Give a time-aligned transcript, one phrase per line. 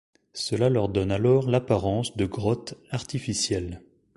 [0.33, 3.83] Cela leur donne alors l'apparence de grottes artificielles.